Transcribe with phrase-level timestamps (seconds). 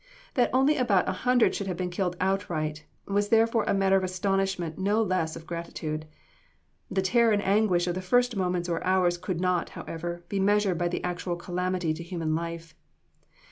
[0.33, 4.03] That only about a hundred should have been killed outright, was therefore a matter of
[4.03, 6.07] astonishment no less than of gratitude.
[6.89, 10.79] The terror and anguish of the first moments or hours could not, however, be measured
[10.79, 12.73] by the actual calamity to human life.